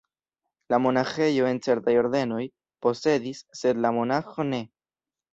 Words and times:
La 0.73 0.77
monaĥejo, 0.83 1.43
en 1.49 1.59
certaj 1.67 1.93
ordenoj, 2.03 2.41
posedis, 2.85 3.43
sed 3.59 3.83
la 3.83 3.91
monaĥo 3.99 4.47
ne. 4.53 4.63